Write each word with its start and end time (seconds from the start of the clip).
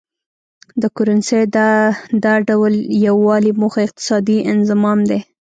د 0.81 0.83
کرنسۍ 0.95 1.43
د 1.55 1.57
دا 2.23 2.33
ډول 2.47 2.73
یو 3.07 3.15
والي 3.27 3.51
موخه 3.61 3.79
اقتصادي 3.87 4.37
انضمام 4.53 4.99
دی. 5.09 5.19